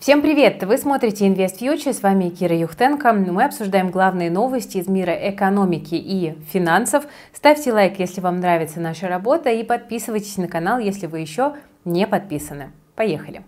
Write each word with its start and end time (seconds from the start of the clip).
Всем 0.00 0.22
привет! 0.22 0.62
Вы 0.62 0.78
смотрите 0.78 1.28
Invest 1.28 1.58
Future, 1.60 1.92
с 1.92 2.02
вами 2.02 2.30
Кира 2.30 2.56
Юхтенко. 2.56 3.12
Мы 3.12 3.44
обсуждаем 3.44 3.90
главные 3.90 4.30
новости 4.30 4.78
из 4.78 4.88
мира 4.88 5.12
экономики 5.12 5.94
и 5.94 6.38
финансов. 6.50 7.04
Ставьте 7.34 7.70
лайк, 7.70 7.98
если 7.98 8.22
вам 8.22 8.40
нравится 8.40 8.80
наша 8.80 9.08
работа, 9.08 9.50
и 9.50 9.62
подписывайтесь 9.62 10.38
на 10.38 10.48
канал, 10.48 10.78
если 10.78 11.06
вы 11.06 11.18
еще 11.18 11.52
не 11.84 12.06
подписаны. 12.06 12.70
Поехали! 12.96 13.42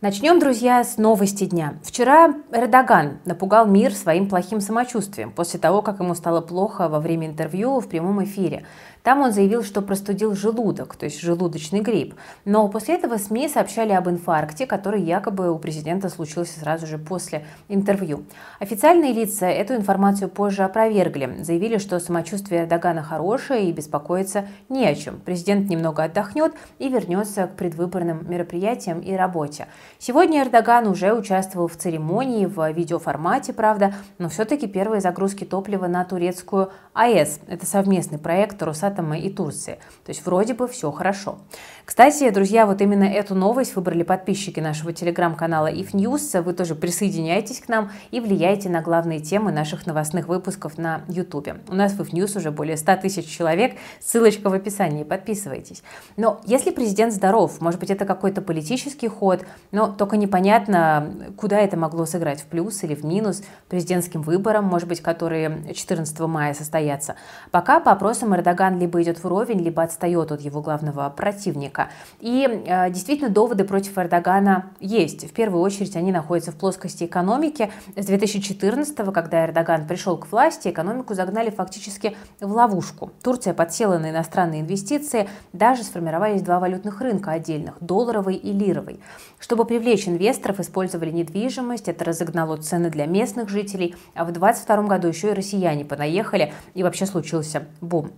Начнем, 0.00 0.38
друзья, 0.38 0.82
с 0.82 0.96
новости 0.96 1.44
дня. 1.44 1.74
Вчера 1.84 2.34
Эрдоган 2.52 3.18
напугал 3.26 3.66
мир 3.66 3.92
своим 3.92 4.30
плохим 4.30 4.62
самочувствием 4.62 5.30
после 5.30 5.60
того, 5.60 5.82
как 5.82 6.00
ему 6.00 6.14
стало 6.14 6.40
плохо 6.40 6.88
во 6.88 7.00
время 7.00 7.26
интервью 7.26 7.80
в 7.80 7.86
прямом 7.86 8.24
эфире. 8.24 8.64
Там 9.02 9.20
он 9.22 9.32
заявил, 9.32 9.64
что 9.64 9.80
простудил 9.80 10.34
желудок, 10.34 10.96
то 10.96 11.06
есть 11.06 11.20
желудочный 11.20 11.80
грипп. 11.80 12.14
Но 12.44 12.68
после 12.68 12.96
этого 12.96 13.16
СМИ 13.16 13.48
сообщали 13.48 13.92
об 13.92 14.08
инфаркте, 14.08 14.66
который 14.66 15.02
якобы 15.02 15.50
у 15.50 15.58
президента 15.58 16.10
случился 16.10 16.60
сразу 16.60 16.86
же 16.86 16.98
после 16.98 17.46
интервью. 17.68 18.24
Официальные 18.58 19.12
лица 19.12 19.46
эту 19.46 19.74
информацию 19.74 20.28
позже 20.28 20.64
опровергли. 20.64 21.42
Заявили, 21.42 21.78
что 21.78 21.98
самочувствие 21.98 22.62
Эрдогана 22.62 23.02
хорошее 23.02 23.68
и 23.68 23.72
беспокоиться 23.72 24.46
не 24.68 24.86
о 24.86 24.94
чем. 24.94 25.18
Президент 25.24 25.70
немного 25.70 26.04
отдохнет 26.04 26.52
и 26.78 26.88
вернется 26.88 27.46
к 27.46 27.56
предвыборным 27.56 28.30
мероприятиям 28.30 29.00
и 29.00 29.14
работе. 29.14 29.66
Сегодня 29.98 30.42
Эрдоган 30.42 30.86
уже 30.86 31.14
участвовал 31.14 31.68
в 31.68 31.76
церемонии 31.76 32.44
в 32.44 32.70
видеоформате, 32.72 33.52
правда, 33.52 33.94
но 34.18 34.28
все-таки 34.28 34.66
первые 34.66 35.00
загрузки 35.00 35.44
топлива 35.44 35.86
на 35.86 36.04
турецкую 36.04 36.70
АЭС. 36.92 37.40
Это 37.48 37.64
совместный 37.64 38.18
проект 38.18 38.62
Росатом 38.62 38.89
Росатома 38.90 39.18
и 39.18 39.30
Турции. 39.30 39.78
То 40.04 40.10
есть 40.10 40.24
вроде 40.24 40.54
бы 40.54 40.68
все 40.68 40.90
хорошо. 40.90 41.38
Кстати, 41.84 42.30
друзья, 42.30 42.66
вот 42.66 42.80
именно 42.80 43.04
эту 43.04 43.34
новость 43.34 43.74
выбрали 43.74 44.02
подписчики 44.04 44.60
нашего 44.60 44.92
телеграм-канала 44.92 45.72
If 45.72 45.90
News. 45.92 46.40
Вы 46.42 46.52
тоже 46.52 46.74
присоединяйтесь 46.74 47.60
к 47.60 47.68
нам 47.68 47.90
и 48.10 48.20
влияйте 48.20 48.68
на 48.68 48.80
главные 48.80 49.18
темы 49.20 49.50
наших 49.50 49.86
новостных 49.86 50.28
выпусков 50.28 50.78
на 50.78 51.02
YouTube. 51.08 51.48
У 51.68 51.74
нас 51.74 51.92
в 51.92 52.00
If 52.00 52.12
News 52.12 52.36
уже 52.36 52.50
более 52.50 52.76
100 52.76 52.96
тысяч 52.96 53.26
человек. 53.26 53.76
Ссылочка 54.00 54.50
в 54.50 54.52
описании. 54.52 55.02
Подписывайтесь. 55.02 55.82
Но 56.16 56.40
если 56.44 56.70
президент 56.70 57.12
здоров, 57.12 57.60
может 57.60 57.80
быть, 57.80 57.90
это 57.90 58.04
какой-то 58.04 58.40
политический 58.40 59.08
ход, 59.08 59.44
но 59.72 59.88
только 59.88 60.16
непонятно, 60.16 61.32
куда 61.36 61.58
это 61.58 61.76
могло 61.76 62.06
сыграть, 62.06 62.40
в 62.40 62.44
плюс 62.44 62.84
или 62.84 62.94
в 62.94 63.04
минус 63.04 63.42
президентским 63.68 64.22
выборам, 64.22 64.64
может 64.64 64.88
быть, 64.88 65.00
которые 65.00 65.74
14 65.74 66.20
мая 66.20 66.54
состоятся. 66.54 67.16
Пока 67.50 67.80
по 67.80 67.90
опросам 67.90 68.34
Эрдоган 68.34 68.78
либо 68.80 69.00
идет 69.02 69.22
вровень, 69.22 69.60
либо 69.60 69.82
отстает 69.82 70.32
от 70.32 70.40
его 70.40 70.60
главного 70.60 71.08
противника. 71.10 71.90
И 72.18 72.46
э, 72.66 72.90
действительно 72.90 73.30
доводы 73.30 73.64
против 73.64 73.96
Эрдогана 73.98 74.70
есть. 74.80 75.28
В 75.28 75.32
первую 75.32 75.62
очередь 75.62 75.94
они 75.96 76.10
находятся 76.10 76.50
в 76.50 76.56
плоскости 76.56 77.04
экономики. 77.04 77.70
С 77.96 78.06
2014 78.06 78.96
когда 79.12 79.44
Эрдоган 79.44 79.86
пришел 79.86 80.16
к 80.16 80.30
власти, 80.30 80.68
экономику 80.68 81.14
загнали 81.14 81.50
фактически 81.50 82.16
в 82.40 82.50
ловушку. 82.50 83.12
Турция 83.22 83.54
подсела 83.54 83.98
на 83.98 84.10
иностранные 84.10 84.62
инвестиции, 84.62 85.28
даже 85.52 85.82
сформировались 85.82 86.42
два 86.42 86.58
валютных 86.58 87.00
рынка 87.00 87.32
отдельных– 87.32 87.74
долларовый 87.80 88.36
и 88.36 88.52
лировый. 88.52 89.00
Чтобы 89.38 89.64
привлечь 89.64 90.06
инвесторов, 90.08 90.60
использовали 90.60 91.10
недвижимость, 91.10 91.88
это 91.88 92.04
разогнало 92.04 92.56
цены 92.56 92.90
для 92.90 93.06
местных 93.06 93.48
жителей, 93.48 93.96
а 94.14 94.24
в 94.24 94.32
2022 94.32 94.82
году 94.88 95.08
еще 95.08 95.30
и 95.30 95.34
россияне 95.34 95.84
понаехали, 95.84 96.52
и 96.74 96.82
вообще 96.82 97.06
случился 97.06 97.66
бум. 97.80 98.12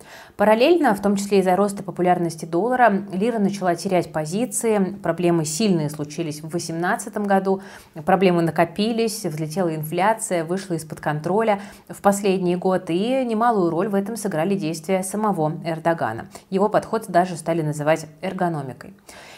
Параллельно, 0.53 0.95
в 0.95 1.01
том 1.01 1.17
числе 1.17 1.39
из-за 1.39 1.57
роста 1.57 1.83
популярности 1.83 2.45
доллара, 2.45 3.07
лира 3.11 3.39
начала 3.39 3.75
терять 3.75 4.13
позиции, 4.13 4.99
проблемы 5.03 5.47
сильные 5.47 5.89
случились 5.89 6.43
в 6.43 6.49
2018 6.51 7.17
году, 7.21 7.63
проблемы 8.05 8.43
накопились, 8.43 9.25
взлетела 9.25 9.75
инфляция, 9.75 10.45
вышла 10.45 10.75
из-под 10.75 11.01
контроля 11.01 11.63
в 11.89 12.03
последний 12.03 12.57
год, 12.57 12.91
и 12.91 13.25
немалую 13.25 13.71
роль 13.71 13.89
в 13.89 13.95
этом 13.95 14.19
сыграли 14.19 14.55
действия 14.55 15.03
самого 15.03 15.55
Эрдогана. 15.65 16.29
Его 16.51 16.69
подход 16.69 17.07
даже 17.09 17.37
стали 17.37 17.63
называть 17.63 18.05
эргономикой. 18.21 18.93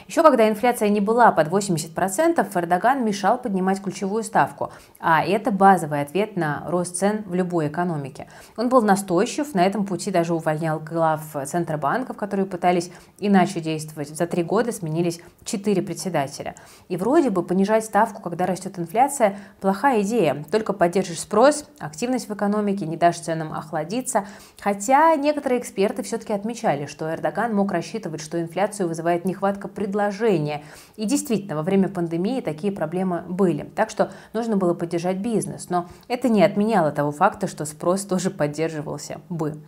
Еще 0.06 0.22
когда 0.22 0.48
инфляция 0.48 0.91
не 0.91 1.00
была 1.00 1.32
под 1.32 1.48
80%, 1.48 2.47
Эрдоган 2.54 3.04
мешал 3.04 3.38
поднимать 3.38 3.82
ключевую 3.82 4.22
ставку, 4.22 4.70
а 5.00 5.25
это 5.25 5.50
базовый 5.50 6.03
ответ 6.03 6.37
на 6.37 6.62
рост 6.66 6.97
цен 6.97 7.25
в 7.26 7.34
любой 7.34 7.69
экономике. 7.69 8.28
Он 8.59 8.69
был 8.69 8.82
настойчив, 8.82 9.54
на 9.54 9.64
этом 9.64 9.87
пути 9.87 10.10
даже 10.10 10.34
увольнял 10.34 10.78
глав 10.78 11.22
Центробанков, 11.47 12.19
которые 12.19 12.44
пытались 12.44 12.91
иначе 13.19 13.60
действовать. 13.60 14.10
За 14.10 14.26
три 14.26 14.43
года 14.43 14.72
сменились 14.72 15.20
четыре 15.43 15.81
председателя. 15.81 16.54
И 16.88 16.98
вроде 16.98 17.31
бы 17.31 17.43
понижать 17.43 17.87
ставку, 17.87 18.20
когда 18.20 18.44
растет 18.44 18.78
инфляция, 18.78 19.38
плохая 19.60 20.03
идея. 20.03 20.44
Только 20.50 20.75
поддержишь 20.75 21.20
спрос, 21.20 21.64
активность 21.78 22.28
в 22.28 22.34
экономике, 22.34 22.87
не 22.87 22.98
дашь 22.98 23.20
ценам 23.20 23.54
охладиться. 23.54 24.26
Хотя 24.60 25.16
некоторые 25.16 25.60
эксперты 25.60 26.03
все-таки 26.03 26.34
отмечали, 26.34 26.84
что 26.84 27.10
Эрдоган 27.10 27.54
мог 27.54 27.72
рассчитывать, 27.72 28.20
что 28.20 28.41
инфляцию 28.41 28.88
вызывает 28.88 29.25
нехватка 29.25 29.66
предложения 29.69 29.94
предложения. 29.94 30.65
И 30.97 31.05
действительно, 31.05 31.55
во 31.55 31.62
время 31.62 31.88
пандемии 31.88 32.41
такие 32.41 32.72
проблемы 32.72 33.22
были. 33.28 33.62
Так 33.77 33.91
что 33.91 34.10
нужно 34.32 34.56
было 34.56 34.75
поддержать 34.75 35.19
бизнес. 35.19 35.71
Но 35.71 35.88
это 36.09 36.28
не 36.28 36.43
отменяло 36.43 36.91
того 36.91 37.12
факта, 37.12 37.47
что 37.47 37.65
спрос 37.65 38.03
тоже 38.05 38.31
поддерживался 38.31 39.21
бы. 39.28 39.62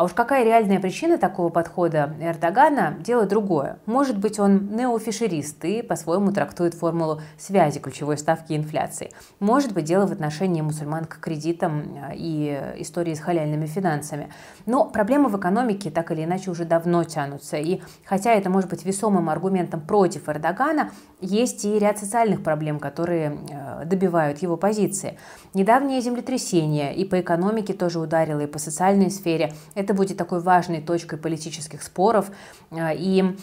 А 0.00 0.04
уж 0.04 0.14
какая 0.14 0.44
реальная 0.44 0.80
причина 0.80 1.18
такого 1.18 1.50
подхода 1.50 2.14
Эрдогана, 2.22 2.96
дело 3.00 3.26
другое. 3.26 3.80
Может 3.84 4.16
быть, 4.16 4.38
он 4.38 4.74
неофишерист 4.74 5.62
и 5.66 5.82
по-своему 5.82 6.32
трактует 6.32 6.72
формулу 6.72 7.20
связи 7.36 7.80
ключевой 7.80 8.16
ставки 8.16 8.54
и 8.54 8.56
инфляции. 8.56 9.10
Может 9.40 9.74
быть, 9.74 9.84
дело 9.84 10.06
в 10.06 10.12
отношении 10.12 10.62
мусульман 10.62 11.04
к 11.04 11.20
кредитам 11.20 11.82
э, 11.82 12.14
и 12.14 12.58
истории 12.78 13.12
с 13.12 13.20
халяльными 13.20 13.66
финансами. 13.66 14.30
Но 14.64 14.86
проблемы 14.86 15.28
в 15.28 15.38
экономике 15.38 15.90
так 15.90 16.10
или 16.12 16.24
иначе 16.24 16.50
уже 16.50 16.64
давно 16.64 17.04
тянутся. 17.04 17.58
И 17.58 17.82
хотя 18.06 18.32
это 18.32 18.48
может 18.48 18.70
быть 18.70 18.86
весомым 18.86 19.28
аргументом 19.28 19.82
против 19.82 20.30
Эрдогана, 20.30 20.92
есть 21.20 21.66
и 21.66 21.78
ряд 21.78 21.98
социальных 21.98 22.42
проблем, 22.42 22.78
которые 22.78 23.36
э, 23.50 23.84
добивают 23.84 24.38
его 24.38 24.56
позиции. 24.56 25.18
Недавнее 25.52 26.00
землетрясение 26.00 26.94
и 26.94 27.04
по 27.04 27.20
экономике 27.20 27.74
тоже 27.74 27.98
ударило, 27.98 28.40
и 28.40 28.46
по 28.46 28.58
социальной 28.58 29.10
сфере. 29.10 29.52
Это 29.74 29.89
это 29.90 29.96
будет 29.96 30.16
такой 30.16 30.40
важной 30.40 30.80
точкой 30.80 31.18
политических 31.18 31.82
споров. 31.82 32.30
Э, 32.70 32.94
и 32.94 33.36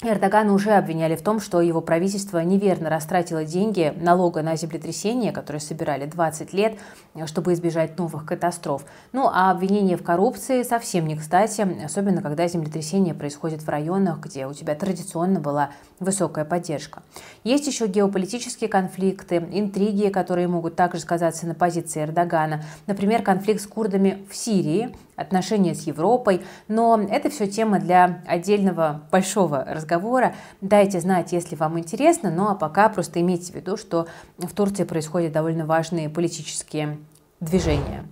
Эрдогана 0.00 0.52
уже 0.52 0.74
обвиняли 0.74 1.16
в 1.16 1.22
том, 1.22 1.40
что 1.40 1.60
его 1.60 1.80
правительство 1.80 2.38
неверно 2.38 2.88
растратило 2.88 3.44
деньги 3.44 3.92
налога 3.96 4.42
на 4.42 4.54
землетрясение, 4.54 5.32
которые 5.32 5.60
собирали 5.60 6.06
20 6.06 6.52
лет, 6.52 6.78
чтобы 7.26 7.52
избежать 7.52 7.98
новых 7.98 8.24
катастроф. 8.24 8.84
Ну 9.10 9.26
а 9.26 9.50
обвинение 9.50 9.96
в 9.96 10.04
коррупции 10.04 10.62
совсем 10.62 11.08
не 11.08 11.16
кстати, 11.16 11.66
особенно 11.84 12.22
когда 12.22 12.46
землетрясение 12.46 13.12
происходит 13.12 13.62
в 13.62 13.68
районах, 13.68 14.20
где 14.20 14.46
у 14.46 14.54
тебя 14.54 14.76
традиционно 14.76 15.40
была 15.40 15.70
высокая 15.98 16.44
поддержка. 16.44 17.02
Есть 17.42 17.66
еще 17.66 17.88
геополитические 17.88 18.70
конфликты, 18.70 19.36
интриги, 19.50 20.10
которые 20.10 20.46
могут 20.46 20.76
также 20.76 21.00
сказаться 21.00 21.44
на 21.44 21.54
позиции 21.54 22.04
Эрдогана. 22.04 22.62
Например, 22.86 23.22
конфликт 23.22 23.60
с 23.60 23.66
курдами 23.66 24.24
в 24.30 24.36
Сирии, 24.36 24.94
отношения 25.18 25.74
с 25.74 25.82
Европой. 25.86 26.42
Но 26.68 26.98
это 26.98 27.28
все 27.28 27.46
тема 27.46 27.80
для 27.80 28.22
отдельного 28.26 29.02
большого 29.10 29.64
разговора. 29.68 30.34
Дайте 30.60 31.00
знать, 31.00 31.32
если 31.32 31.56
вам 31.56 31.78
интересно. 31.78 32.30
Ну 32.30 32.48
а 32.48 32.54
пока 32.54 32.88
просто 32.88 33.20
имейте 33.20 33.52
в 33.52 33.56
виду, 33.56 33.76
что 33.76 34.06
в 34.38 34.54
Турции 34.54 34.84
происходят 34.84 35.32
довольно 35.32 35.66
важные 35.66 36.08
политические 36.08 36.98
движения. 37.40 38.04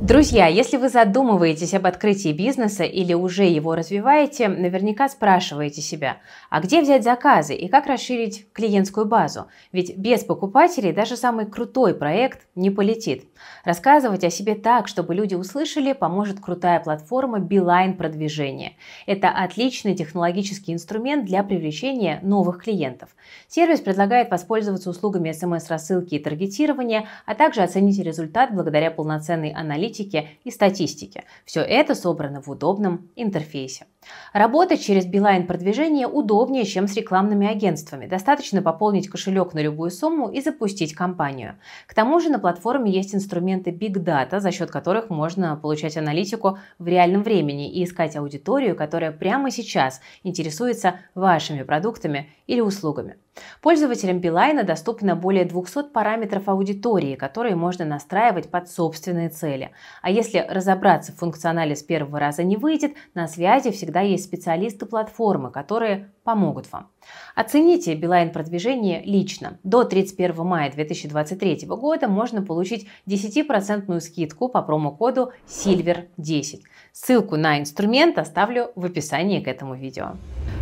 Друзья, 0.00 0.46
если 0.46 0.78
вы 0.78 0.88
задумываетесь 0.88 1.74
об 1.74 1.86
открытии 1.86 2.32
бизнеса 2.32 2.84
или 2.84 3.12
уже 3.12 3.44
его 3.44 3.74
развиваете, 3.74 4.48
наверняка 4.48 5.10
спрашиваете 5.10 5.82
себя, 5.82 6.16
а 6.48 6.62
где 6.62 6.80
взять 6.80 7.04
заказы 7.04 7.54
и 7.54 7.68
как 7.68 7.86
расширить 7.86 8.50
клиентскую 8.54 9.04
базу? 9.04 9.46
Ведь 9.72 9.96
без 9.98 10.24
покупателей 10.24 10.92
даже 10.92 11.18
самый 11.18 11.44
крутой 11.44 11.94
проект 11.94 12.46
не 12.54 12.70
полетит. 12.70 13.26
Рассказывать 13.64 14.24
о 14.24 14.30
себе 14.30 14.54
так, 14.54 14.88
чтобы 14.88 15.14
люди 15.14 15.34
услышали, 15.34 15.92
поможет 15.92 16.40
крутая 16.40 16.80
платформа 16.80 17.38
Beeline 17.38 17.94
продвижения. 17.94 18.72
Это 19.06 19.28
отличный 19.28 19.94
технологический 19.94 20.72
инструмент 20.72 21.24
для 21.24 21.44
привлечения 21.44 22.18
новых 22.22 22.62
клиентов. 22.64 23.10
Сервис 23.48 23.80
предлагает 23.80 24.30
воспользоваться 24.30 24.90
услугами 24.90 25.30
смс-рассылки 25.30 26.14
и 26.14 26.18
таргетирования, 26.18 27.06
а 27.26 27.34
также 27.34 27.62
оценить 27.62 27.98
результат 27.98 28.52
благодаря 28.54 28.90
полноценной 28.90 29.50
анализе 29.50 29.74
аналитики 29.74 30.28
и 30.44 30.50
статистики. 30.50 31.24
Все 31.44 31.60
это 31.60 31.94
собрано 31.94 32.40
в 32.40 32.48
удобном 32.48 33.10
интерфейсе. 33.16 33.86
Работать 34.32 34.82
через 34.82 35.06
Билайн 35.06 35.46
продвижение 35.46 36.06
удобнее, 36.06 36.64
чем 36.64 36.86
с 36.88 36.94
рекламными 36.94 37.46
агентствами. 37.46 38.06
Достаточно 38.06 38.62
пополнить 38.62 39.08
кошелек 39.08 39.54
на 39.54 39.60
любую 39.60 39.90
сумму 39.90 40.30
и 40.30 40.40
запустить 40.40 40.94
кампанию. 40.94 41.56
К 41.86 41.94
тому 41.94 42.20
же 42.20 42.28
на 42.28 42.38
платформе 42.38 42.90
есть 42.90 43.14
инструменты 43.34 43.70
Big 43.70 43.94
Data, 43.94 44.38
за 44.38 44.52
счет 44.52 44.70
которых 44.70 45.10
можно 45.10 45.56
получать 45.56 45.96
аналитику 45.96 46.58
в 46.78 46.86
реальном 46.86 47.24
времени 47.24 47.72
и 47.72 47.84
искать 47.84 48.14
аудиторию, 48.16 48.76
которая 48.76 49.10
прямо 49.10 49.50
сейчас 49.50 50.00
интересуется 50.22 51.00
вашими 51.14 51.64
продуктами 51.64 52.30
или 52.46 52.60
услугами. 52.60 53.16
Пользователям 53.60 54.20
Билайна 54.20 54.64
доступно 54.64 55.16
более 55.16 55.44
200 55.44 55.90
параметров 55.90 56.48
аудитории, 56.48 57.16
которые 57.16 57.56
можно 57.56 57.84
настраивать 57.84 58.50
под 58.50 58.70
собственные 58.70 59.30
цели. 59.30 59.70
А 60.02 60.10
если 60.10 60.38
разобраться 60.48 61.12
в 61.12 61.16
функционале 61.16 61.74
с 61.76 61.82
первого 61.82 62.18
раза 62.18 62.42
не 62.42 62.56
выйдет, 62.56 62.94
на 63.14 63.26
связи 63.26 63.70
всегда 63.70 64.00
есть 64.00 64.24
специалисты 64.24 64.86
платформы, 64.86 65.50
которые 65.50 66.10
помогут 66.24 66.70
вам. 66.72 66.90
Оцените 67.34 67.94
Билайн 67.94 68.32
продвижение 68.32 69.02
лично. 69.04 69.58
До 69.62 69.84
31 69.84 70.44
мая 70.44 70.70
2023 70.70 71.66
года 71.66 72.08
можно 72.08 72.42
получить 72.42 72.86
10% 73.06 74.00
скидку 74.00 74.48
по 74.48 74.62
промокоду 74.62 75.32
SILVER10. 75.46 76.62
Ссылку 76.92 77.36
на 77.36 77.58
инструмент 77.58 78.18
оставлю 78.18 78.70
в 78.74 78.84
описании 78.84 79.40
к 79.40 79.48
этому 79.48 79.74
видео. 79.74 80.12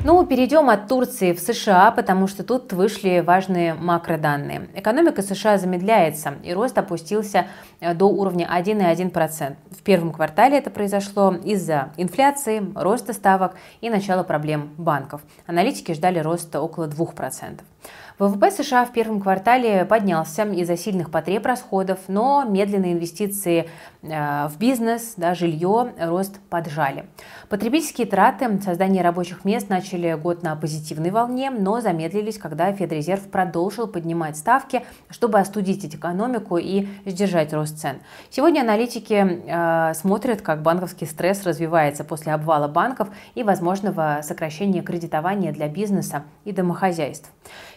Ну, 0.04 0.26
перейдем 0.26 0.68
от 0.68 0.88
Турции 0.88 1.32
в 1.32 1.38
США, 1.38 1.92
потому 1.92 2.26
что 2.26 2.42
тут 2.42 2.72
вышли 2.72 3.20
важные 3.20 3.74
макроданные. 3.74 4.68
Экономика 4.74 5.22
США 5.22 5.58
замедляется, 5.58 6.34
и 6.42 6.52
рост 6.52 6.76
опустился 6.76 7.46
э, 7.78 7.94
до 7.94 8.06
уровня 8.06 8.50
1,1%. 8.52 9.54
В 9.70 9.82
первом 9.84 10.10
квартале 10.10 10.58
это 10.58 10.70
произошло 10.70 11.32
из-за 11.44 11.92
инфляции, 11.96 12.72
роста 12.74 13.12
ставок 13.12 13.54
и 13.80 13.90
начала 13.90 14.24
проблем 14.24 14.70
банков. 14.76 15.20
Аналитики 15.46 15.92
ждали 15.92 16.18
роста 16.18 16.60
около 16.60 16.88
2%. 16.88 17.60
ВВП 18.18 18.50
США 18.50 18.84
в 18.84 18.92
первом 18.92 19.20
квартале 19.20 19.84
поднялся 19.84 20.44
из-за 20.44 20.76
сильных 20.76 21.10
потреб 21.10 21.46
расходов, 21.46 21.98
но 22.08 22.44
медленные 22.44 22.92
инвестиции 22.92 23.68
э, 24.02 24.48
в 24.48 24.58
бизнес, 24.58 25.14
да, 25.16 25.34
жилье, 25.34 25.92
рост 25.98 26.38
поджали. 26.50 27.06
Потребительские 27.48 28.06
траты, 28.06 28.60
создание 28.62 29.02
рабочих 29.02 29.44
мест 29.44 29.70
начали 29.70 30.12
год 30.14 30.42
на 30.42 30.54
позитивной 30.56 31.10
волне, 31.10 31.50
но 31.50 31.80
замедлились, 31.80 32.38
когда 32.38 32.72
Федрезерв 32.72 33.28
продолжил 33.28 33.86
поднимать 33.86 34.36
ставки, 34.36 34.84
чтобы 35.08 35.38
остудить 35.38 35.82
экономику 35.94 36.58
и 36.58 36.88
сдержать 37.06 37.52
рост 37.52 37.78
цен. 37.78 37.96
Сегодня 38.30 38.60
аналитики 38.60 39.42
э, 39.46 39.94
смотрят, 39.94 40.42
как 40.42 40.62
банковский 40.62 41.06
стресс 41.06 41.44
развивается 41.44 42.04
после 42.04 42.32
обвала 42.32 42.68
банков 42.68 43.08
и 43.34 43.42
возможного 43.42 44.20
сокращения 44.22 44.82
кредитования 44.82 45.52
для 45.52 45.68
бизнеса 45.68 46.24
и 46.44 46.52
домохозяйств. 46.52 47.30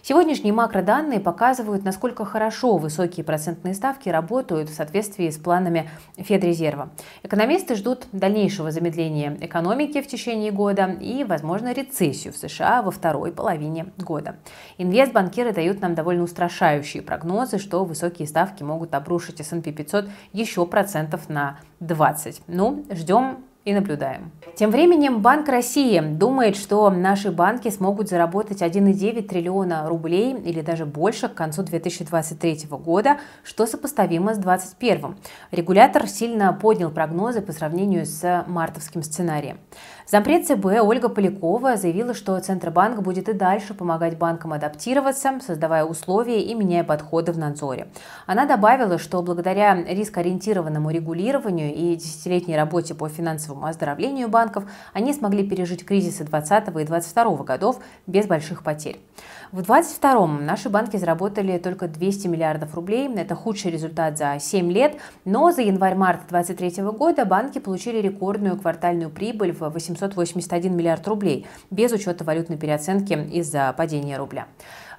Сегодняшние 0.07 0.53
макроданные 0.53 1.19
показывают, 1.19 1.83
насколько 1.83 2.25
хорошо 2.25 2.77
высокие 2.77 3.23
процентные 3.23 3.73
ставки 3.73 4.07
работают 4.07 4.69
в 4.69 4.75
соответствии 4.75 5.31
с 5.31 5.37
планами 5.39 5.89
Федрезерва. 6.15 6.91
Экономисты 7.23 7.73
ждут 7.73 8.05
дальнейшего 8.11 8.69
замедления 8.69 9.35
экономики 9.41 10.03
в 10.03 10.07
течение 10.07 10.51
года 10.51 10.95
и, 11.01 11.23
возможно, 11.23 11.73
рецессию 11.73 12.33
в 12.33 12.37
США 12.37 12.83
во 12.83 12.91
второй 12.91 13.31
половине 13.31 13.87
года. 13.97 14.35
Инвестбанкиры 14.77 15.53
дают 15.53 15.81
нам 15.81 15.95
довольно 15.95 16.21
устрашающие 16.21 17.01
прогнозы, 17.01 17.57
что 17.57 17.83
высокие 17.83 18.27
ставки 18.27 18.61
могут 18.61 18.93
обрушить 18.93 19.39
S&P 19.39 19.71
500 19.71 20.07
еще 20.33 20.67
процентов 20.67 21.29
на 21.29 21.57
20. 21.79 22.43
Ну, 22.45 22.85
ждем 22.91 23.39
и 23.65 23.73
наблюдаем. 23.73 24.31
Тем 24.55 24.71
временем 24.71 25.21
Банк 25.21 25.49
России 25.49 25.99
думает, 25.99 26.55
что 26.55 26.89
наши 26.91 27.31
банки 27.31 27.69
смогут 27.69 28.07
заработать 28.07 28.61
1,9 28.61 29.23
триллиона 29.23 29.89
рублей 29.89 30.33
или 30.33 30.61
даже 30.61 30.85
больше 30.85 31.27
к 31.27 31.33
концу 31.33 31.63
2023 31.63 32.67
года, 32.69 33.17
что 33.43 33.65
сопоставимо 33.65 34.35
с 34.35 34.37
2021. 34.37 35.17
Регулятор 35.51 36.07
сильно 36.07 36.53
поднял 36.53 36.91
прогнозы 36.91 37.41
по 37.41 37.51
сравнению 37.51 38.05
с 38.05 38.45
мартовским 38.47 39.01
сценарием. 39.01 39.57
Зампред 40.07 40.45
ЦБ 40.45 40.65
Ольга 40.83 41.09
Полякова 41.09 41.77
заявила, 41.77 42.13
что 42.13 42.39
Центробанк 42.39 43.01
будет 43.01 43.27
и 43.27 43.33
дальше 43.33 43.73
помогать 43.73 44.19
банкам 44.19 44.53
адаптироваться, 44.53 45.39
создавая 45.45 45.83
условия 45.83 46.43
и 46.43 46.53
меняя 46.53 46.83
подходы 46.83 47.31
в 47.31 47.39
надзоре. 47.39 47.87
Она 48.27 48.45
добавила, 48.45 48.99
что 48.99 49.23
благодаря 49.23 49.73
рискоориентированному 49.73 50.91
регулированию 50.91 51.73
и 51.73 51.95
десятилетней 51.95 52.55
работе 52.55 52.93
по 52.93 53.09
финансовому 53.09 53.54
оздоровлению 53.63 54.27
банков 54.27 54.65
они 54.93 55.13
смогли 55.13 55.47
пережить 55.47 55.85
кризисы 55.85 56.23
2020 56.23 56.67
и 56.69 56.85
2022 56.85 57.43
годов 57.43 57.79
без 58.07 58.25
больших 58.27 58.63
потерь. 58.63 58.99
В 59.51 59.61
2022 59.61 60.27
наши 60.41 60.69
банки 60.69 60.97
заработали 60.97 61.57
только 61.57 61.87
200 61.87 62.27
миллиардов 62.27 62.73
рублей. 62.75 63.09
Это 63.15 63.35
худший 63.35 63.71
результат 63.71 64.17
за 64.17 64.37
7 64.39 64.71
лет. 64.71 64.97
Но 65.23 65.51
за 65.51 65.61
январь-март 65.61 66.27
2023 66.27 66.83
года 66.91 67.25
банки 67.25 67.59
получили 67.59 68.01
рекордную 68.01 68.57
квартальную 68.57 69.09
прибыль 69.09 69.53
в 69.53 69.61
881 69.69 70.75
миллиард 70.75 71.07
рублей, 71.07 71.47
без 71.71 71.91
учета 71.91 72.23
валютной 72.23 72.57
переоценки 72.57 73.13
из-за 73.13 73.73
падения 73.77 74.17
рубля. 74.17 74.47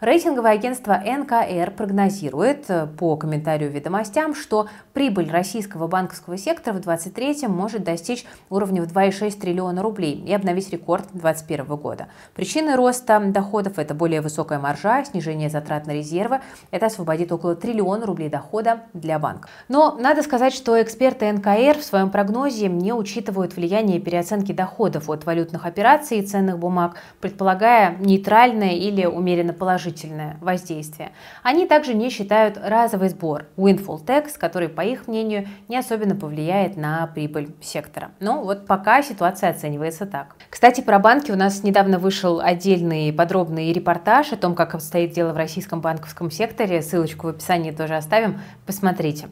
Рейтинговое 0.00 0.52
агентство 0.52 0.92
НКР 0.92 1.70
прогнозирует 1.70 2.68
э, 2.68 2.86
по 2.86 3.16
комментарию 3.16 3.70
ведомостям, 3.70 4.34
что 4.34 4.68
прибыль 4.92 5.30
российского 5.30 5.86
банковского 5.86 6.36
сектора 6.36 6.74
в 6.74 6.80
2023 6.80 7.48
может 7.48 7.82
достичь 7.82 8.26
уровня 8.50 8.82
в 8.82 8.92
2,6 8.92 9.40
триллиона 9.40 9.82
рублей 9.82 10.22
и 10.26 10.34
обновить 10.34 10.70
рекорд 10.70 11.04
2021 11.12 11.76
года. 11.76 12.08
Причины 12.34 12.76
роста 12.76 13.20
доходов– 13.20 13.74
это 13.78 13.94
более 13.94 14.20
высокая 14.20 14.58
маржа, 14.58 15.02
снижение 15.06 15.48
затрат 15.48 15.86
на 15.86 15.92
резервы. 15.92 16.40
Это 16.70 16.86
освободит 16.86 17.32
около 17.32 17.56
триллиона 17.56 18.04
рублей 18.04 18.28
дохода 18.28 18.80
для 18.92 19.18
банка. 19.18 19.48
Но 19.68 19.96
надо 19.98 20.22
сказать, 20.22 20.52
что 20.52 20.80
эксперты 20.82 21.32
НКР 21.32 21.78
в 21.78 21.84
своем 21.84 22.10
прогнозе 22.10 22.68
не 22.68 22.92
учитывают 22.92 23.56
влияние 23.56 23.98
переоценки 23.98 24.52
доходов 24.52 25.08
от 25.08 25.24
валютных 25.24 25.64
операций 25.64 26.18
и 26.18 26.22
ценных 26.22 26.58
бумаг, 26.58 26.96
предполагая 27.22 27.96
нейтральное 27.98 28.72
или 28.72 29.06
умеренно 29.06 29.54
положительное 29.54 29.85
положительное 29.86 30.36
воздействие. 30.40 31.12
Они 31.42 31.66
также 31.66 31.94
не 31.94 32.10
считают 32.10 32.58
разовый 32.60 33.08
сбор 33.08 33.46
windfall 33.56 34.04
tax, 34.04 34.32
который, 34.36 34.68
по 34.68 34.80
их 34.80 35.06
мнению, 35.06 35.46
не 35.68 35.76
особенно 35.76 36.16
повлияет 36.16 36.76
на 36.76 37.06
прибыль 37.06 37.54
сектора. 37.60 38.10
Но 38.18 38.42
вот 38.42 38.66
пока 38.66 39.02
ситуация 39.02 39.50
оценивается 39.50 40.06
так. 40.06 40.34
Кстати, 40.50 40.80
про 40.80 40.98
банки 40.98 41.30
у 41.30 41.36
нас 41.36 41.62
недавно 41.62 41.98
вышел 41.98 42.40
отдельный 42.40 43.12
подробный 43.12 43.72
репортаж 43.72 44.32
о 44.32 44.36
том, 44.36 44.54
как 44.54 44.74
обстоит 44.74 45.12
дело 45.12 45.32
в 45.32 45.36
российском 45.36 45.80
банковском 45.80 46.30
секторе. 46.30 46.82
Ссылочку 46.82 47.28
в 47.28 47.30
описании 47.30 47.70
тоже 47.70 47.96
оставим. 47.96 48.40
Посмотрите. 48.66 49.28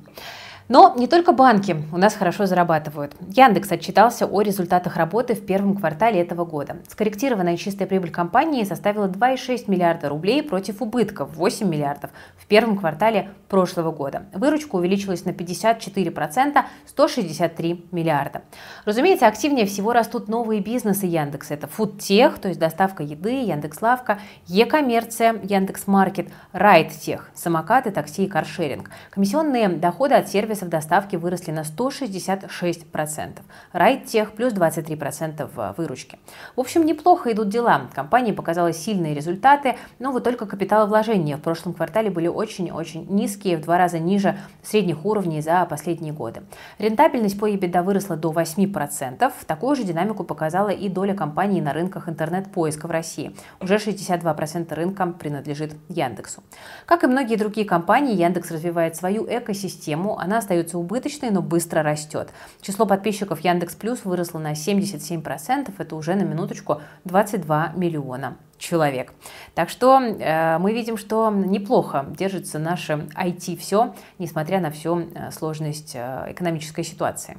Но 0.68 0.94
не 0.96 1.06
только 1.06 1.32
банки 1.32 1.76
у 1.92 1.98
нас 1.98 2.14
хорошо 2.14 2.46
зарабатывают. 2.46 3.12
Яндекс 3.20 3.70
отчитался 3.70 4.26
о 4.26 4.40
результатах 4.40 4.96
работы 4.96 5.34
в 5.34 5.44
первом 5.44 5.76
квартале 5.76 6.22
этого 6.22 6.46
года. 6.46 6.76
Скорректированная 6.88 7.58
чистая 7.58 7.86
прибыль 7.86 8.10
компании 8.10 8.64
составила 8.64 9.06
2,6 9.06 9.64
миллиарда 9.66 10.08
рублей 10.08 10.42
против 10.42 10.80
убытков 10.80 11.36
8 11.36 11.68
миллиардов 11.68 12.10
в 12.38 12.46
первом 12.46 12.78
квартале 12.78 13.28
прошлого 13.48 13.92
года. 13.92 14.24
Выручка 14.32 14.76
увеличилась 14.76 15.26
на 15.26 15.30
54%, 15.30 16.64
163 16.86 17.86
миллиарда. 17.92 18.42
Разумеется, 18.86 19.26
активнее 19.26 19.66
всего 19.66 19.92
растут 19.92 20.28
новые 20.28 20.62
бизнесы 20.62 21.04
Яндекса. 21.04 21.54
Это 21.54 21.66
фудтех, 21.66 22.38
то 22.38 22.48
есть 22.48 22.58
доставка 22.58 23.02
еды, 23.02 23.42
Яндекс.Лавка, 23.42 24.18
Е-коммерция, 24.46 25.36
Яндекс.Маркет, 25.42 26.28
Райдтех, 26.52 27.30
самокаты, 27.34 27.90
такси 27.90 28.24
и 28.24 28.28
каршеринг. 28.28 28.90
Комиссионные 29.10 29.68
доходы 29.68 30.14
от 30.14 30.28
сервиса 30.28 30.53
сервисов 30.54 30.68
доставки 30.68 31.16
выросли 31.16 31.50
на 31.50 31.62
166%. 31.62 33.38
Райттех 33.72 34.32
плюс 34.32 34.52
23% 34.52 35.50
в 35.52 35.74
выручке. 35.76 36.18
В 36.54 36.60
общем, 36.60 36.86
неплохо 36.86 37.32
идут 37.32 37.48
дела. 37.48 37.88
Компания 37.94 38.32
показала 38.32 38.72
сильные 38.72 39.14
результаты, 39.14 39.76
но 39.98 40.12
вот 40.12 40.24
только 40.24 40.46
капиталовложения 40.46 41.36
в 41.36 41.40
прошлом 41.40 41.74
квартале 41.74 42.10
были 42.10 42.28
очень-очень 42.28 43.06
низкие, 43.10 43.56
в 43.56 43.62
два 43.62 43.78
раза 43.78 43.98
ниже 43.98 44.36
средних 44.62 45.04
уровней 45.04 45.42
за 45.42 45.66
последние 45.66 46.12
годы. 46.12 46.42
Рентабельность 46.78 47.38
по 47.38 47.50
EBITDA 47.50 47.82
выросла 47.82 48.16
до 48.16 48.30
8%. 48.30 49.32
Такую 49.46 49.76
же 49.76 49.82
динамику 49.82 50.24
показала 50.24 50.68
и 50.68 50.88
доля 50.88 51.14
компаний 51.14 51.60
на 51.60 51.72
рынках 51.72 52.08
интернет-поиска 52.08 52.86
в 52.86 52.90
России. 52.90 53.34
Уже 53.60 53.76
62% 53.76 54.74
рынка 54.74 55.06
принадлежит 55.06 55.74
Яндексу. 55.88 56.42
Как 56.86 57.02
и 57.02 57.06
многие 57.06 57.36
другие 57.36 57.66
компании, 57.66 58.14
Яндекс 58.14 58.50
развивает 58.52 58.96
свою 58.96 59.26
экосистему. 59.28 60.18
Она 60.18 60.40
остается 60.44 60.78
убыточной, 60.78 61.30
но 61.30 61.42
быстро 61.42 61.82
растет. 61.82 62.28
Число 62.60 62.86
подписчиков 62.86 63.40
Яндекс 63.40 63.74
Плюс 63.74 64.04
выросло 64.04 64.38
на 64.38 64.52
77%, 64.52 65.72
это 65.76 65.96
уже 65.96 66.14
на 66.14 66.22
минуточку 66.22 66.82
22 67.04 67.72
миллиона 67.74 68.36
человек. 68.58 69.12
Так 69.54 69.68
что 69.68 70.00
э, 70.00 70.58
мы 70.58 70.72
видим, 70.72 70.96
что 70.96 71.30
неплохо 71.30 72.06
держится 72.16 72.58
наше 72.58 73.08
IT 73.16 73.56
все, 73.56 73.94
несмотря 74.18 74.60
на 74.60 74.70
всю 74.70 75.00
э, 75.00 75.30
сложность 75.32 75.92
э, 75.94 76.26
экономической 76.28 76.84
ситуации. 76.84 77.36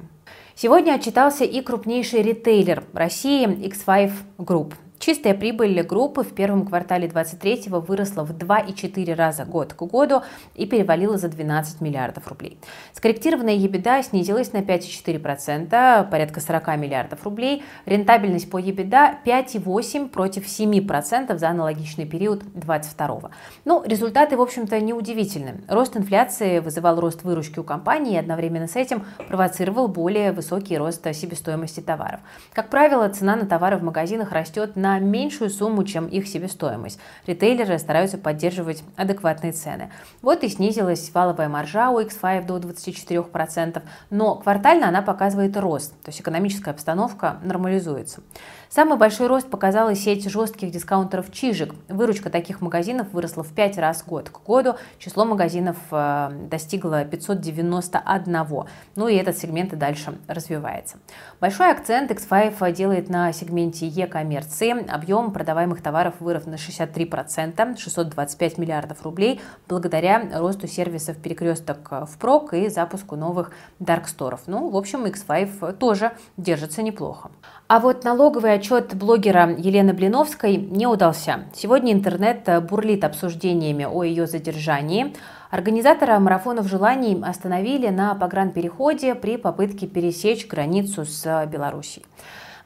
Сегодня 0.54 0.92
отчитался 0.92 1.44
и 1.44 1.60
крупнейший 1.60 2.22
ритейлер 2.22 2.84
России 2.92 3.46
X5 3.46 4.12
Group. 4.38 4.74
Чистая 4.98 5.34
прибыль 5.34 5.82
группы 5.82 6.22
в 6.22 6.34
первом 6.34 6.66
квартале 6.66 7.06
2023 7.08 7.70
выросла 7.80 8.24
в 8.24 8.32
2,4 8.32 9.14
раза 9.14 9.44
год 9.44 9.74
к 9.74 9.82
году 9.82 10.22
и 10.54 10.66
перевалила 10.66 11.18
за 11.18 11.28
12 11.28 11.80
миллиардов 11.80 12.26
рублей. 12.28 12.58
Скорректированная 12.92 13.56
EBITDA 13.56 14.02
снизилась 14.02 14.52
на 14.52 14.58
5,4%, 14.58 16.10
порядка 16.10 16.40
40 16.40 16.76
миллиардов 16.78 17.24
рублей. 17.24 17.62
Рентабельность 17.84 18.50
по 18.50 18.58
EBITDA 18.58 19.16
5,8 19.24 20.08
против 20.08 20.46
7% 20.46 21.36
за 21.36 21.48
аналогичный 21.48 22.06
период 22.06 22.40
2022. 22.54 23.30
Ну, 23.64 23.82
результаты, 23.84 24.36
в 24.36 24.40
общем-то, 24.40 24.80
неудивительны. 24.80 25.60
Рост 25.68 25.96
инфляции 25.96 26.58
вызывал 26.60 27.00
рост 27.00 27.22
выручки 27.22 27.58
у 27.58 27.64
компании 27.64 28.14
и 28.14 28.18
одновременно 28.18 28.66
с 28.66 28.76
этим 28.76 29.04
провоцировал 29.28 29.88
более 29.88 30.32
высокий 30.32 30.78
рост 30.78 31.06
себестоимости 31.14 31.80
товаров. 31.80 32.20
Как 32.52 32.70
правило, 32.70 33.08
цена 33.08 33.36
на 33.36 33.46
товары 33.46 33.76
в 33.76 33.82
магазинах 33.82 34.32
растет 34.32 34.74
на 34.74 34.85
на 34.86 35.00
меньшую 35.00 35.50
сумму, 35.50 35.82
чем 35.82 36.06
их 36.06 36.28
себестоимость. 36.28 37.00
Ритейлеры 37.26 37.76
стараются 37.80 38.18
поддерживать 38.18 38.84
адекватные 38.94 39.52
цены. 39.52 39.90
Вот 40.22 40.44
и 40.44 40.48
снизилась 40.48 41.10
валовая 41.12 41.48
маржа 41.48 41.90
у 41.90 42.00
X5 42.00 42.46
до 42.46 42.58
24%, 42.58 43.82
но 44.10 44.36
квартально 44.36 44.86
она 44.86 45.02
показывает 45.02 45.56
рост, 45.56 45.90
то 46.04 46.10
есть 46.10 46.20
экономическая 46.20 46.70
обстановка 46.70 47.38
нормализуется. 47.42 48.20
Самый 48.68 48.98
большой 48.98 49.28
рост 49.28 49.48
показала 49.48 49.94
сеть 49.94 50.28
жестких 50.28 50.70
дискаунтеров 50.70 51.30
«Чижик». 51.32 51.74
Выручка 51.88 52.30
таких 52.30 52.60
магазинов 52.60 53.12
выросла 53.12 53.44
в 53.44 53.52
5 53.52 53.78
раз 53.78 54.04
год 54.04 54.28
к 54.28 54.42
году. 54.42 54.74
Число 54.98 55.24
магазинов 55.24 55.76
э, 55.92 56.30
достигло 56.50 57.04
591. 57.04 58.36
Ну 58.96 59.08
и 59.08 59.14
этот 59.14 59.38
сегмент 59.38 59.72
и 59.72 59.76
дальше 59.76 60.18
развивается. 60.26 60.98
Большой 61.40 61.70
акцент 61.70 62.10
X5 62.10 62.72
делает 62.72 63.08
на 63.08 63.32
сегменте 63.32 63.86
e-коммерции. 63.86 64.90
Объем 64.90 65.30
продаваемых 65.32 65.80
товаров 65.80 66.14
вырос 66.18 66.46
на 66.46 66.56
63%, 66.56 67.78
625 67.78 68.58
миллиардов 68.58 69.02
рублей, 69.04 69.40
благодаря 69.68 70.22
росту 70.40 70.66
сервисов 70.66 71.16
перекресток 71.18 71.88
в 71.90 72.18
прок 72.18 72.52
и 72.52 72.68
запуску 72.68 73.14
новых 73.14 73.52
дарксторов. 73.78 74.42
Ну, 74.46 74.70
в 74.70 74.76
общем, 74.76 75.04
X5 75.04 75.74
тоже 75.74 76.12
держится 76.36 76.82
неплохо. 76.82 77.30
А 77.68 77.80
вот 77.80 78.04
налоговый 78.04 78.55
отчет 78.56 78.94
блогера 78.94 79.54
Елены 79.56 79.92
Блиновской 79.92 80.56
не 80.56 80.86
удался. 80.86 81.44
Сегодня 81.54 81.92
интернет 81.92 82.48
бурлит 82.68 83.04
обсуждениями 83.04 83.84
о 83.84 84.02
ее 84.02 84.26
задержании. 84.26 85.14
Организатора 85.50 86.18
марафонов 86.18 86.66
желаний 86.66 87.22
остановили 87.22 87.88
на 87.88 88.14
погранпереходе 88.14 89.14
при 89.14 89.36
попытке 89.36 89.86
пересечь 89.86 90.46
границу 90.46 91.04
с 91.04 91.46
Белоруссией. 91.46 92.04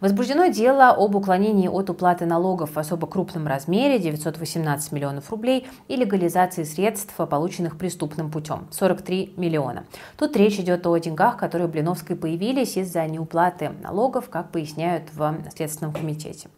Возбуждено 0.00 0.46
дело 0.46 0.88
об 0.88 1.14
уклонении 1.14 1.68
от 1.68 1.90
уплаты 1.90 2.24
налогов 2.24 2.70
в 2.72 2.78
особо 2.78 3.06
крупном 3.06 3.46
размере 3.46 3.98
918 3.98 4.92
миллионов 4.92 5.30
рублей 5.30 5.66
и 5.88 5.96
легализации 5.96 6.64
средств, 6.64 7.14
полученных 7.14 7.76
преступным 7.76 8.30
путем 8.30 8.66
43 8.70 9.34
миллиона. 9.36 9.84
Тут 10.16 10.36
речь 10.36 10.58
идет 10.58 10.86
о 10.86 10.96
деньгах, 10.96 11.36
которые 11.36 11.68
у 11.68 11.70
Блиновской 11.70 12.16
появились 12.16 12.78
из-за 12.78 13.06
неуплаты 13.06 13.72
налогов, 13.82 14.30
как 14.30 14.50
поясняют 14.50 15.04
в 15.12 15.34
Следственном 15.54 15.92
комитете. 15.92 16.48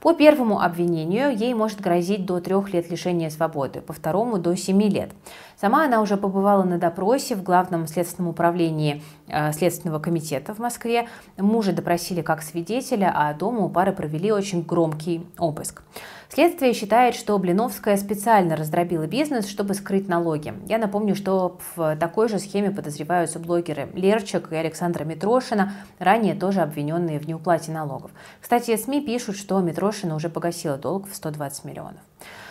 По 0.00 0.12
первому 0.12 0.60
обвинению 0.60 1.34
ей 1.34 1.54
может 1.54 1.80
грозить 1.80 2.26
до 2.26 2.40
трех 2.40 2.72
лет 2.74 2.90
лишения 2.90 3.30
свободы, 3.30 3.80
по 3.80 3.94
второму 3.94 4.38
до 4.38 4.54
семи 4.56 4.90
лет. 4.90 5.10
Сама 5.60 5.84
она 5.84 6.00
уже 6.00 6.16
побывала 6.16 6.62
на 6.62 6.78
допросе 6.78 7.34
в 7.36 7.42
Главном 7.42 7.86
следственном 7.86 8.30
управлении 8.30 9.02
э, 9.26 9.52
Следственного 9.52 9.98
комитета 9.98 10.54
в 10.54 10.58
Москве. 10.58 11.06
Мужа 11.36 11.72
допросили 11.72 12.22
как 12.22 12.40
свидетеля, 12.40 13.12
а 13.14 13.34
дома 13.34 13.66
у 13.66 13.68
пары 13.68 13.92
провели 13.92 14.32
очень 14.32 14.62
громкий 14.62 15.26
обыск. 15.36 15.82
Следствие 16.30 16.72
считает, 16.72 17.14
что 17.14 17.36
Блиновская 17.38 17.98
специально 17.98 18.56
раздробила 18.56 19.06
бизнес, 19.06 19.46
чтобы 19.46 19.74
скрыть 19.74 20.08
налоги. 20.08 20.54
Я 20.66 20.78
напомню, 20.78 21.14
что 21.14 21.58
в 21.74 21.94
такой 21.96 22.30
же 22.30 22.38
схеме 22.38 22.70
подозреваются 22.70 23.38
блогеры 23.38 23.90
Лерчик 23.92 24.50
и 24.52 24.56
Александра 24.56 25.04
Митрошина, 25.04 25.74
ранее 25.98 26.34
тоже 26.34 26.60
обвиненные 26.60 27.18
в 27.18 27.28
неуплате 27.28 27.70
налогов. 27.70 28.12
Кстати, 28.40 28.74
СМИ 28.76 29.04
пишут, 29.04 29.36
что 29.36 29.60
Митрошина 29.60 30.14
уже 30.14 30.30
погасила 30.30 30.78
долг 30.78 31.06
в 31.10 31.14
120 31.14 31.64
миллионов. 31.66 32.00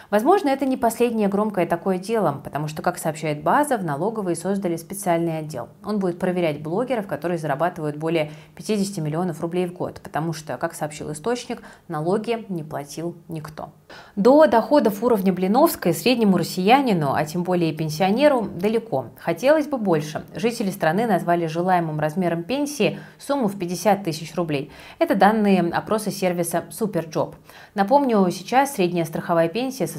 Возможно, 0.10 0.50
это 0.50 0.66
не 0.66 0.76
последнее 0.76 1.28
громкое 1.28 1.68
такое 1.68 2.00
дело, 2.00 2.42
потому 2.44 2.68
что, 2.68 2.82
как 2.82 2.98
сообщает 2.98 3.44
база, 3.44 3.78
в 3.78 3.84
налоговой 3.84 4.36
создали 4.36 4.76
специальный 4.76 5.38
отдел. 5.38 5.70
Он 5.86 6.00
будет 6.00 6.18
проверять 6.18 6.64
блогеров, 6.64 7.06
которые 7.06 7.38
зарабатывают 7.38 7.96
более 7.96 8.32
50 8.56 9.04
миллионов 9.04 9.40
рублей 9.42 9.68
в 9.68 9.74
год, 9.74 10.02
потому 10.02 10.34
что, 10.34 10.58
как 10.58 10.74
сообщил 10.74 11.12
источник, 11.12 11.62
налоги 11.88 12.44
не 12.50 12.64
платил 12.64 13.18
никто. 13.28 13.70
До 14.16 14.48
доходов 14.48 15.04
уровня 15.04 15.32
Блиновской 15.32 15.94
среднему 15.94 16.38
россиянину, 16.38 17.14
а 17.14 17.24
тем 17.26 17.44
более 17.44 17.72
пенсионеру, 17.72 18.48
далеко. 18.48 19.12
Хотелось 19.20 19.68
бы 19.68 19.78
больше. 19.78 20.26
Жители 20.34 20.72
страны 20.72 21.06
назвали 21.06 21.46
желаемым 21.46 22.00
размером 22.00 22.44
пенсии 22.44 23.00
сумму 23.20 23.48
в 23.48 23.60
50 23.60 24.04
тысяч 24.04 24.34
рублей. 24.34 24.72
Это 24.98 25.14
данные 25.14 25.62
опроса 25.72 26.10
сервиса 26.10 26.64
Superjob. 26.72 27.36
Напомню, 27.76 28.28
сейчас 28.32 28.74
средняя 28.74 29.06
страховая 29.06 29.50
пенсия 29.50 29.86
составляет 29.86 29.99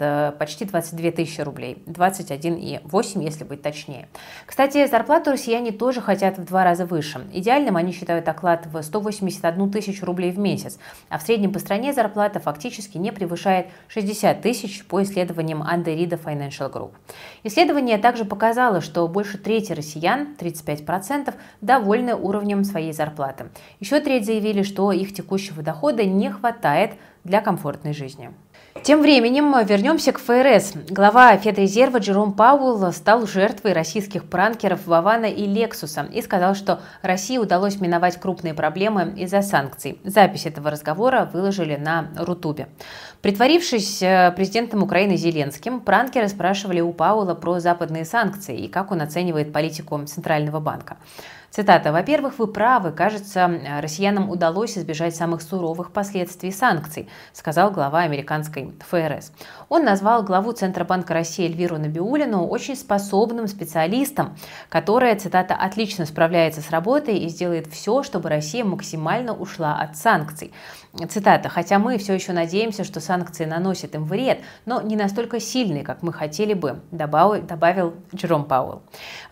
э, 0.00 0.32
почти 0.38 0.64
22 0.64 1.10
тысячи 1.12 1.40
рублей, 1.40 1.82
21,8, 1.86 3.22
если 3.22 3.44
быть 3.44 3.62
точнее. 3.62 4.08
Кстати, 4.46 4.86
зарплату 4.86 5.32
россияне 5.32 5.72
тоже 5.72 6.00
хотят 6.00 6.38
в 6.38 6.44
два 6.44 6.64
раза 6.64 6.86
выше. 6.86 7.20
Идеальным 7.32 7.76
они 7.76 7.92
считают 7.92 8.28
оклад 8.28 8.66
в 8.66 8.82
181 8.82 9.70
тысячу 9.70 10.04
рублей 10.06 10.30
в 10.30 10.38
месяц, 10.38 10.78
а 11.08 11.18
в 11.18 11.22
среднем 11.22 11.52
по 11.52 11.58
стране 11.58 11.92
зарплата 11.92 12.40
фактически 12.40 12.98
не 12.98 13.12
превышает 13.12 13.66
60 13.88 14.40
тысяч 14.42 14.84
по 14.84 15.02
исследованиям 15.02 15.62
Андерида 15.62 16.16
Financial 16.16 16.72
Group. 16.72 16.92
Исследование 17.44 17.98
также 17.98 18.24
показало, 18.24 18.80
что 18.80 19.06
больше 19.08 19.38
трети 19.38 19.72
россиян, 19.72 20.36
35%, 20.38 21.34
довольны 21.60 22.14
уровнем 22.14 22.64
своей 22.64 22.92
зарплаты. 22.92 23.46
Еще 23.80 24.00
треть 24.00 24.26
заявили, 24.26 24.62
что 24.62 24.92
их 24.92 25.14
текущего 25.14 25.62
дохода 25.62 26.04
не 26.04 26.30
хватает 26.30 26.92
для 27.24 27.40
комфортной 27.40 27.92
жизни. 27.92 28.30
Тем 28.84 29.02
временем 29.02 29.52
вернемся 29.66 30.12
к 30.12 30.20
ФРС. 30.20 30.74
Глава 30.88 31.36
Федрезерва 31.36 31.98
Джером 31.98 32.32
Пауэлл 32.32 32.92
стал 32.92 33.26
жертвой 33.26 33.72
российских 33.72 34.24
пранкеров 34.24 34.86
Вавана 34.86 35.26
и 35.26 35.44
Лексуса 35.44 36.06
и 36.10 36.22
сказал, 36.22 36.54
что 36.54 36.80
России 37.02 37.36
удалось 37.36 37.80
миновать 37.80 38.18
крупные 38.20 38.54
проблемы 38.54 39.12
из-за 39.16 39.42
санкций. 39.42 39.98
Запись 40.04 40.46
этого 40.46 40.70
разговора 40.70 41.28
выложили 41.32 41.74
на 41.74 42.10
Рутубе. 42.16 42.68
Притворившись 43.22 44.02
э, 44.02 44.32
президентом 44.36 44.84
Украины 44.84 45.16
Зеленским, 45.16 45.80
пранкеры 45.80 46.28
спрашивали 46.28 46.80
у 46.80 46.92
Пауэлла 46.92 47.34
про 47.34 47.58
западные 47.58 48.04
санкции 48.04 48.56
и 48.56 48.68
как 48.68 48.92
он 48.92 49.02
оценивает 49.02 49.52
политику 49.52 50.00
Центрального 50.06 50.60
банка. 50.60 50.96
Цитата. 51.50 51.90
«Во-первых, 51.90 52.38
вы 52.38 52.46
правы. 52.46 52.92
Кажется, 52.92 53.50
россиянам 53.80 54.30
удалось 54.30 54.78
избежать 54.78 55.16
самых 55.16 55.42
суровых 55.42 55.90
последствий 55.90 56.52
санкций», 56.52 57.08
сказал 57.32 57.72
глава 57.72 58.02
американской 58.02 58.72
ФРС. 58.88 59.32
Он 59.68 59.84
назвал 59.84 60.22
главу 60.22 60.52
Центробанка 60.52 61.12
России 61.12 61.46
Эльвиру 61.46 61.76
Набиулину 61.76 62.46
очень 62.46 62.76
способным 62.76 63.48
специалистом, 63.48 64.36
которая, 64.68 65.16
цитата, 65.16 65.54
«отлично 65.56 66.06
справляется 66.06 66.60
с 66.60 66.70
работой 66.70 67.18
и 67.18 67.28
сделает 67.28 67.66
все, 67.66 68.04
чтобы 68.04 68.28
Россия 68.28 68.64
максимально 68.64 69.34
ушла 69.34 69.76
от 69.76 69.96
санкций». 69.96 70.52
Цитата. 71.08 71.48
«Хотя 71.48 71.80
мы 71.80 71.98
все 71.98 72.14
еще 72.14 72.32
надеемся, 72.32 72.84
что 72.84 73.00
санкции 73.00 73.44
наносят 73.44 73.96
им 73.96 74.04
вред, 74.04 74.38
но 74.66 74.80
не 74.80 74.94
настолько 74.94 75.40
сильный, 75.40 75.82
как 75.82 76.02
мы 76.02 76.12
хотели 76.12 76.54
бы», 76.54 76.80
добавил, 76.92 77.42
добавил 77.42 77.94
Джером 78.14 78.44
Пауэлл. 78.44 78.82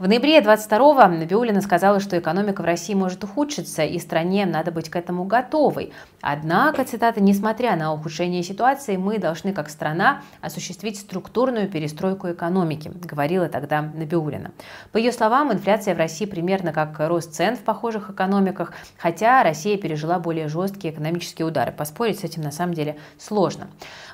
В 0.01 0.09
ноябре 0.09 0.41
22-го 0.41 1.07
Набиулина 1.07 1.61
сказала, 1.61 2.01
что 2.01 2.08
экономика 2.17 2.63
в 2.63 2.65
России 2.65 2.95
может 2.95 3.25
ухудшиться, 3.25 3.83
и 3.83 3.99
стране 3.99 4.47
надо 4.47 4.71
быть 4.71 4.89
к 4.89 4.97
этому 4.97 5.25
готовой. 5.25 5.93
Однако, 6.21 6.85
цитата, 6.85 7.21
«несмотря 7.21 7.75
на 7.77 7.93
ухудшение 7.93 8.43
ситуации, 8.43 8.97
мы 8.97 9.19
должны 9.19 9.53
как 9.53 9.69
страна 9.69 10.23
осуществить 10.41 10.99
структурную 10.99 11.69
перестройку 11.69 12.31
экономики, 12.31 12.93
говорила 13.03 13.49
тогда 13.49 13.83
Набиулина. 13.83 14.53
По 14.93 14.99
ее 14.99 15.13
словам, 15.13 15.53
инфляция 15.53 15.95
в 15.95 15.99
России 15.99 16.27
примерно 16.27 16.73
как 16.73 16.97
рост 17.01 17.33
цен 17.33 17.57
в 17.57 17.61
похожих 17.61 18.11
экономиках, 18.11 18.73
хотя 18.97 19.43
Россия 19.43 19.77
пережила 19.77 20.19
более 20.19 20.49
жесткие 20.49 20.93
экономические 20.93 21.47
удары. 21.47 21.73
Поспорить 21.73 22.21
с 22.21 22.25
этим 22.25 22.43
на 22.43 22.53
самом 22.53 22.75
деле 22.75 22.97
сложно. 23.19 23.69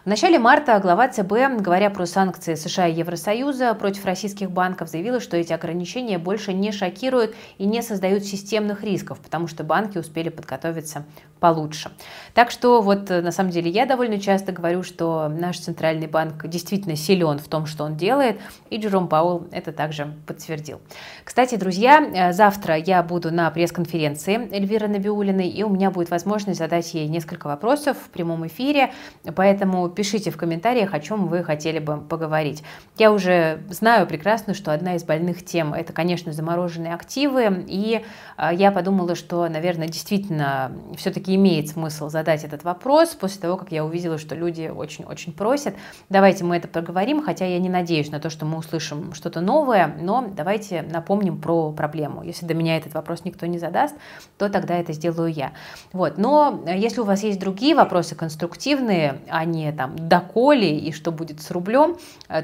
В 0.05 0.07
начале 0.07 0.39
марта 0.39 0.79
глава 0.81 1.09
ЦБ, 1.09 1.61
говоря 1.61 1.91
про 1.91 2.07
санкции 2.07 2.55
США 2.55 2.89
и 2.89 2.95
Евросоюза 2.95 3.75
против 3.75 4.05
российских 4.05 4.51
банков, 4.51 4.89
заявила, 4.89 5.21
что 5.21 5.37
эти 5.37 5.53
ограничения 5.53 6.19
больше 6.19 6.53
не 6.53 6.73
шокируют 6.73 7.35
и 7.59 7.67
не 7.67 7.83
создают 7.85 8.25
системных 8.25 8.83
рисков, 8.83 9.21
потому 9.21 9.47
что 9.47 9.63
банки 9.63 9.99
успели 9.99 10.29
подготовиться 10.29 11.05
получше. 11.45 11.91
Так 12.33 12.51
что 12.51 12.81
вот 12.81 13.11
на 13.11 13.31
самом 13.31 13.51
деле 13.51 13.71
я 13.71 13.85
довольно 13.85 14.19
часто 14.19 14.51
говорю, 14.51 14.83
что 14.83 15.29
наш 15.29 15.59
центральный 15.59 16.07
банк 16.07 16.47
действительно 16.47 16.97
силен 16.97 17.39
в 17.39 17.49
том, 17.49 17.67
что 17.67 17.85
он 17.85 17.97
делает, 17.97 18.41
и 18.71 18.79
Джером 18.79 19.09
Пауэлл 19.09 19.49
это 19.53 19.71
также 19.71 20.15
подтвердил. 20.27 20.81
Кстати, 21.23 21.57
друзья, 21.57 22.33
завтра 22.33 22.79
я 22.79 23.03
буду 23.03 23.31
на 23.31 23.51
пресс-конференции 23.51 24.49
Эльвиры 24.51 24.89
Набиулиной, 24.89 25.49
и 25.49 25.63
у 25.65 25.69
меня 25.69 25.91
будет 25.91 26.09
возможность 26.09 26.59
задать 26.59 26.95
ей 26.95 27.09
несколько 27.09 27.47
вопросов 27.47 27.99
в 27.99 28.09
прямом 28.09 28.47
эфире, 28.47 28.95
поэтому 29.37 29.91
пишите 29.91 30.31
в 30.31 30.39
комментариях, 30.39 30.95
о 30.95 31.01
чем 31.01 31.29
вы 31.29 31.45
хотели 31.45 31.79
бы 31.79 31.99
поговорить. 31.99 32.63
Я 32.97 33.13
уже 33.13 33.61
знаю 33.69 34.07
прекрасно, 34.07 34.55
что 34.55 34.73
одна 34.73 34.95
из 34.95 35.05
больных 35.05 35.45
тем– 35.45 35.75
это, 35.75 35.93
конечно, 35.93 36.33
замороженные 36.33 36.95
активы, 36.95 37.67
и 37.69 38.03
а, 38.39 38.51
я 38.55 38.73
подумала, 38.73 39.15
что, 39.15 39.47
наверное, 39.47 39.89
действительно 39.89 40.73
все-таки 40.97 41.34
имеет 41.35 41.69
смысл 41.69 42.09
задать 42.09 42.45
этот 42.45 42.65
вопрос 42.65 43.11
после 43.11 43.41
того, 43.41 43.57
как 43.57 43.73
я 43.73 43.85
увидела, 43.85 44.19
что 44.19 44.35
люди 44.35 44.73
очень-очень 44.75 45.33
просят. 45.33 45.75
Давайте 46.09 46.45
мы 46.45 46.57
это 46.57 46.69
проговорим, 46.69 47.23
хотя 47.23 47.47
я 47.47 47.59
не 47.59 47.69
надеюсь 47.69 48.11
на 48.11 48.21
то, 48.21 48.31
что 48.31 48.47
мы 48.47 48.59
услышим 48.59 49.13
что-то 49.15 49.41
новое, 49.41 49.97
но 50.01 50.27
давайте 50.35 50.83
напомним 50.83 51.41
про 51.41 51.73
проблему. 51.73 52.23
Если 52.23 52.47
до 52.47 52.55
меня 52.55 52.77
этот 52.77 52.95
вопрос 52.95 53.25
никто 53.25 53.47
не 53.47 53.59
задаст, 53.59 53.95
то 54.39 54.49
тогда 54.49 54.77
это 54.77 54.93
сделаю 54.93 55.33
я. 55.33 55.53
Вот. 55.93 56.19
Но 56.19 56.65
если 56.67 57.01
у 57.01 57.05
вас 57.05 57.23
есть 57.23 57.39
другие 57.39 57.75
вопросы 57.75 58.15
конструктивные, 58.15 59.21
а 59.29 59.45
не 59.45 59.73
там 59.73 59.97
доколе 59.97 60.79
и 60.79 60.93
что 60.93 61.13
будет 61.13 61.41
с 61.41 61.51
рублем, 61.51 61.97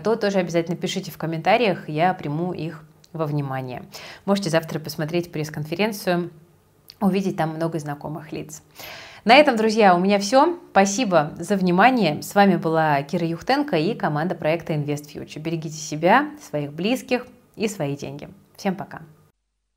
то 0.05 0.17
тоже 0.17 0.39
обязательно 0.39 0.77
пишите 0.77 1.11
в 1.11 1.19
комментариях, 1.19 1.89
я 1.89 2.15
приму 2.15 2.53
их 2.53 2.85
во 3.13 3.27
внимание. 3.27 3.83
Можете 4.25 4.51
завтра 4.51 4.79
посмотреть 4.79 5.33
пресс-конференцию, 5.33 6.31
увидеть 7.01 7.37
там 7.37 7.51
много 7.51 7.79
знакомых 7.79 8.33
лиц. 8.33 8.63
На 9.25 9.37
этом, 9.37 9.57
друзья, 9.57 9.95
у 9.95 9.99
меня 9.99 10.19
все. 10.19 10.59
Спасибо 10.71 11.33
за 11.39 11.57
внимание. 11.57 12.23
С 12.23 12.35
вами 12.35 12.57
была 12.57 13.03
Кира 13.03 13.27
Юхтенко 13.27 13.77
и 13.77 13.95
команда 13.95 14.35
проекта 14.35 14.73
Invest 14.73 15.15
Future. 15.15 15.41
Берегите 15.41 15.77
себя, 15.77 16.31
своих 16.41 16.73
близких 16.73 17.27
и 17.57 17.69
свои 17.69 17.97
деньги. 17.97 18.29
Всем 18.57 18.75
пока. 18.75 19.03